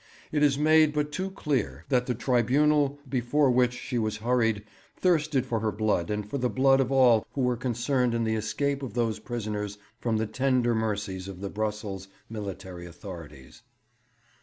[0.31, 4.63] It is made but too clear that the tribunal before which she was hurried
[4.97, 8.33] thirsted for her blood and for the blood of all who were concerned in the
[8.33, 13.61] escape of those prisoners from the tender mercies of the Brussels military authorities.